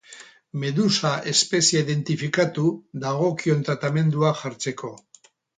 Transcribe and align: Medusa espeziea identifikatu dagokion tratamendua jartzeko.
Medusa 0.61 1.11
espeziea 1.33 1.83
identifikatu 1.85 2.65
dagokion 3.07 3.63
tratamendua 3.71 4.37
jartzeko. 4.45 4.95